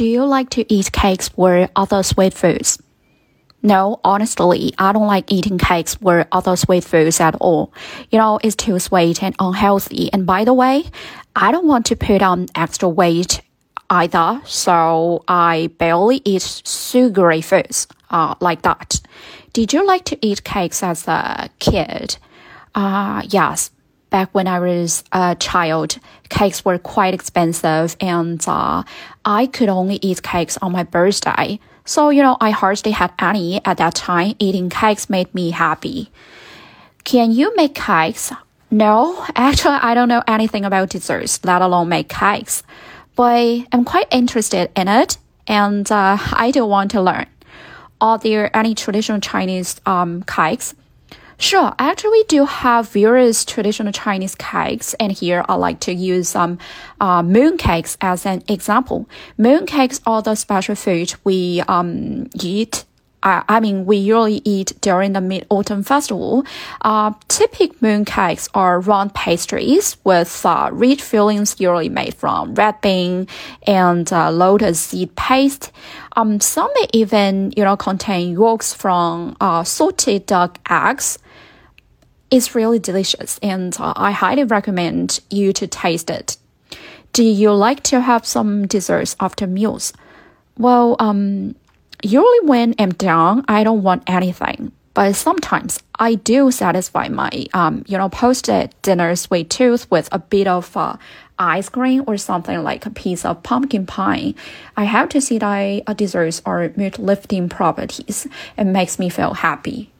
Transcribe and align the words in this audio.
Do 0.00 0.06
you 0.06 0.24
like 0.24 0.48
to 0.56 0.64
eat 0.72 0.92
cakes 0.92 1.28
or 1.36 1.68
other 1.76 2.02
sweet 2.02 2.32
foods? 2.32 2.82
No, 3.62 4.00
honestly, 4.02 4.72
I 4.78 4.92
don't 4.92 5.06
like 5.06 5.30
eating 5.30 5.58
cakes 5.58 5.98
or 6.00 6.24
other 6.32 6.56
sweet 6.56 6.84
foods 6.84 7.20
at 7.20 7.34
all. 7.34 7.74
You 8.10 8.18
know, 8.18 8.40
it's 8.42 8.56
too 8.56 8.78
sweet 8.78 9.22
and 9.22 9.36
unhealthy. 9.38 10.10
And 10.10 10.24
by 10.24 10.46
the 10.46 10.54
way, 10.54 10.84
I 11.36 11.52
don't 11.52 11.66
want 11.66 11.84
to 11.84 11.96
put 11.96 12.22
on 12.22 12.46
extra 12.54 12.88
weight 12.88 13.42
either, 13.90 14.40
so 14.46 15.22
I 15.28 15.68
barely 15.76 16.22
eat 16.24 16.62
sugary 16.64 17.42
foods 17.42 17.86
uh, 18.08 18.36
like 18.40 18.62
that. 18.62 19.02
Did 19.52 19.74
you 19.74 19.86
like 19.86 20.06
to 20.06 20.26
eat 20.26 20.44
cakes 20.44 20.82
as 20.82 21.06
a 21.08 21.50
kid? 21.58 22.16
Uh, 22.74 23.20
yes. 23.28 23.70
Back 24.10 24.34
when 24.34 24.48
I 24.48 24.58
was 24.58 25.04
a 25.12 25.36
child, 25.36 25.98
cakes 26.28 26.64
were 26.64 26.78
quite 26.78 27.14
expensive 27.14 27.96
and 28.00 28.42
uh, 28.46 28.82
I 29.24 29.46
could 29.46 29.68
only 29.68 29.98
eat 30.02 30.22
cakes 30.22 30.58
on 30.60 30.72
my 30.72 30.82
birthday. 30.82 31.60
So, 31.84 32.10
you 32.10 32.22
know, 32.22 32.36
I 32.40 32.50
hardly 32.50 32.90
had 32.90 33.12
any 33.18 33.64
at 33.64 33.78
that 33.78 33.94
time. 33.94 34.34
Eating 34.38 34.68
cakes 34.68 35.08
made 35.08 35.32
me 35.34 35.50
happy. 35.50 36.10
Can 37.04 37.32
you 37.32 37.54
make 37.56 37.74
cakes? 37.74 38.32
No, 38.70 39.24
actually, 39.36 39.74
I 39.74 39.94
don't 39.94 40.08
know 40.08 40.22
anything 40.26 40.64
about 40.64 40.90
desserts, 40.90 41.44
let 41.44 41.62
alone 41.62 41.88
make 41.88 42.08
cakes. 42.08 42.62
But 43.16 43.66
I'm 43.72 43.84
quite 43.84 44.06
interested 44.10 44.70
in 44.76 44.88
it 44.88 45.18
and 45.46 45.90
uh, 45.90 46.16
I 46.32 46.50
do 46.52 46.64
want 46.64 46.92
to 46.92 47.02
learn. 47.02 47.26
Are 48.00 48.18
there 48.18 48.54
any 48.56 48.74
traditional 48.74 49.20
Chinese 49.20 49.80
um, 49.84 50.22
cakes? 50.22 50.74
Sure, 51.40 51.74
actually, 51.78 52.10
we 52.10 52.24
do 52.24 52.44
have 52.44 52.90
various 52.90 53.46
traditional 53.46 53.92
Chinese 53.94 54.34
cakes, 54.34 54.92
and 55.00 55.10
here 55.10 55.42
I 55.48 55.54
like 55.54 55.80
to 55.80 55.92
use 55.94 56.28
some 56.28 56.58
uh, 57.00 57.22
moon 57.22 57.56
cakes 57.56 57.96
as 58.02 58.26
an 58.26 58.42
example. 58.46 59.08
Moon 59.38 59.64
cakes 59.64 60.02
are 60.04 60.20
the 60.20 60.34
special 60.34 60.74
food 60.74 61.14
we 61.24 61.62
um, 61.66 62.28
eat 62.34 62.84
I, 63.22 63.60
mean, 63.60 63.84
we 63.84 63.98
usually 63.98 64.40
eat 64.44 64.72
during 64.80 65.12
the 65.12 65.20
Mid 65.20 65.46
Autumn 65.50 65.82
Festival. 65.82 66.44
Uh, 66.80 67.12
typical 67.28 67.76
moon 67.80 68.04
cakes 68.04 68.48
are 68.54 68.80
round 68.80 69.14
pastries 69.14 69.96
with 70.04 70.44
uh, 70.46 70.70
rich 70.72 71.02
fillings, 71.02 71.60
usually 71.60 71.88
made 71.88 72.14
from 72.14 72.54
red 72.54 72.80
bean 72.80 73.28
and 73.66 74.10
uh, 74.12 74.30
lotus 74.30 74.80
seed 74.80 75.14
paste. 75.16 75.70
Um, 76.16 76.40
some 76.40 76.70
may 76.74 76.86
even, 76.92 77.52
you 77.56 77.64
know, 77.64 77.76
contain 77.76 78.32
yolks 78.32 78.72
from 78.72 79.36
uh, 79.40 79.64
salted 79.64 80.26
duck 80.26 80.58
eggs. 80.68 81.18
It's 82.30 82.54
really 82.54 82.78
delicious, 82.78 83.38
and 83.42 83.76
uh, 83.78 83.92
I 83.96 84.12
highly 84.12 84.44
recommend 84.44 85.20
you 85.30 85.52
to 85.54 85.66
taste 85.66 86.10
it. 86.10 86.36
Do 87.12 87.24
you 87.24 87.52
like 87.52 87.82
to 87.84 88.00
have 88.00 88.24
some 88.24 88.66
desserts 88.66 89.16
after 89.18 89.46
meals? 89.46 89.92
Well, 90.56 90.94
um, 91.00 91.56
Usually 92.02 92.40
when 92.44 92.74
I'm 92.78 92.92
down, 92.92 93.44
I 93.48 93.64
don't 93.64 93.82
want 93.82 94.04
anything. 94.06 94.72
But 94.92 95.14
sometimes 95.14 95.80
I 95.98 96.16
do 96.16 96.50
satisfy 96.50 97.08
my, 97.08 97.30
um, 97.54 97.84
you 97.86 97.96
know, 97.96 98.08
post-dinner 98.08 98.70
dinner 98.82 99.14
sweet 99.16 99.48
tooth 99.48 99.88
with 99.90 100.08
a 100.10 100.18
bit 100.18 100.48
of 100.48 100.76
uh, 100.76 100.96
ice 101.38 101.68
cream 101.68 102.04
or 102.06 102.16
something 102.16 102.62
like 102.62 102.86
a 102.86 102.90
piece 102.90 103.24
of 103.24 103.42
pumpkin 103.42 103.86
pie. 103.86 104.34
I 104.76 104.84
have 104.84 105.08
to 105.10 105.20
say 105.20 105.38
that 105.38 105.82
uh, 105.86 105.94
desserts 105.94 106.42
are 106.44 106.72
mood 106.76 106.98
lifting 106.98 107.48
properties. 107.48 108.26
It 108.58 108.64
makes 108.64 108.98
me 108.98 109.08
feel 109.08 109.34
happy. 109.34 109.90